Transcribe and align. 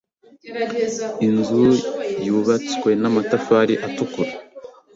Inzu 1.27 1.63
yubatswe 2.25 2.89
n'amatafari 3.01 3.73
atukura. 3.87 4.31